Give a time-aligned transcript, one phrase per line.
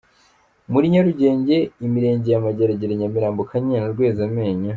[0.71, 4.69] Muri Nyarugenge ni ab’ Imirenge ya Mageragere, Nyamirambo, Kanyinya na Rwezamenyo.